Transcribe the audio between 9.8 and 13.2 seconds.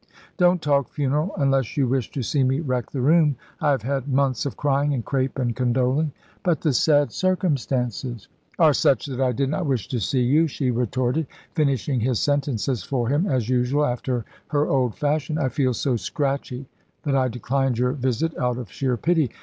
to see you," she retorted, finishing his sentences for